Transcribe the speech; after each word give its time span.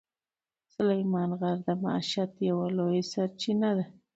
سلیمان 0.73 1.29
غر 1.39 1.57
د 1.67 1.69
معیشت 1.83 2.31
یوه 2.49 2.65
لویه 2.77 3.03
سرچینه 3.13 3.69
ده. 3.77 3.85